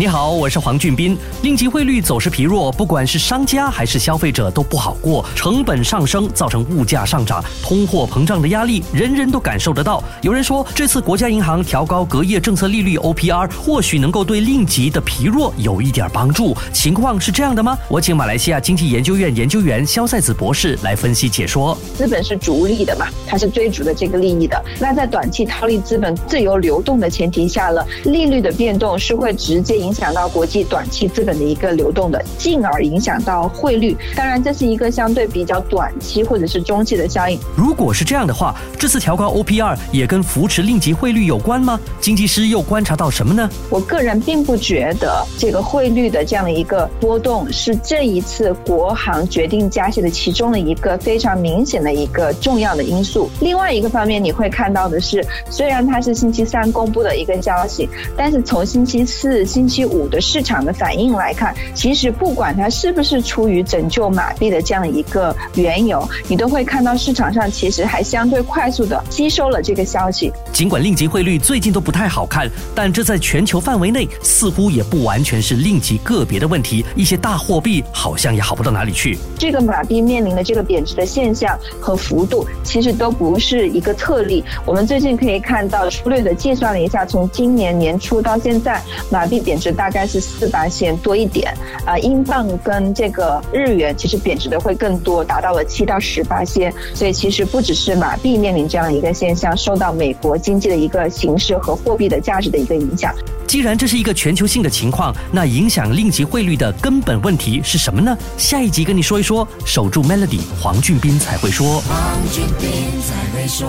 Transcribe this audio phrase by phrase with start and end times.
[0.00, 1.14] 你好，我是黄俊斌。
[1.42, 10.02] 令吉汇率走势疲弱，不管是商家还是消费者都不好过，成本上升造成物价上涨，通货膨胀的压力人人都感受得到。
[10.22, 16.56] 有人说，这次国家银行调高隔夜政策利率 OPR，或许能够对令吉的疲弱有一点帮助。
[16.72, 17.76] 情况是这样的吗？
[17.86, 21.76] 我请马来西亚经济研究院研究员肖赛子博士来分析解说。
[21.94, 24.64] 资本是逐利的嘛，它是追逐的这个利益的。
[24.80, 29.89] 那在短期套利资本自由流动的前提下了，利率的变动是会直接影。
[29.90, 33.96] 影响到国际短期资本的一个流动的，进而影响到汇率。
[34.14, 37.36] 当然，这是一个相对比较短期或者是中期的效应。
[37.56, 41.80] 如果是这样的话，这次调高 OPR 也跟扶持令吉汇率有关吗？
[42.00, 43.50] 经济师又观察到什么呢？
[43.68, 53.28] 我个人并不觉得这个汇率的这样的一个波动是这一次国行决定加息的其中的一个非常明显的一个重要的因素。
[53.40, 70.32] 另外一个方面，你会看到的是，虽然它是星期三公布的一个消息，但是从星期四、星期五的市场的反应来看，其实不管它是不是出于拯救马币的这样一个缘由，你都会看到市场上其实还相对快速的吸收了这个消息。
[70.52, 79.18] 尽管令吉汇率最近都不太好看，但这在全球范围内似乎也不完全是令吉个别的问题，一些大货币好像也好不到哪里去。
[79.38, 84.44] 这个马币面临的这个贬值的现象和幅度，其实都不是一个特例。
[84.64, 90.00] 我们最近可以看到，粗略的计算了一下，从今年年初到现在，马币贬值大概。
[90.10, 91.54] 是四八线多一点
[91.84, 96.74] 啊，英镑跟这个日元其实贬值的会更多，达到了七到十八线。
[96.94, 103.14] 所以其实不只是马币面临这样一个现象，受到美国经济的一个形势和货币的价值的一个影响。
[103.46, 108.18] 既然这是一个全球性的情况，那影响令吉汇率的根本问题是什么呢？
[108.36, 109.46] 下一集跟你说一说。
[109.64, 111.80] 守住 Melody，黄俊斌才会说。
[111.82, 113.68] 黄俊斌才会说。